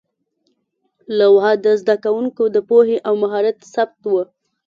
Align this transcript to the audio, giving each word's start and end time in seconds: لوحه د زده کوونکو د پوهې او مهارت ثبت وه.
لوحه 1.17 1.53
د 1.65 1.67
زده 1.81 1.95
کوونکو 2.03 2.43
د 2.55 2.57
پوهې 2.69 2.97
او 3.07 3.13
مهارت 3.23 3.57
ثبت 3.73 4.01
وه. 4.13 4.23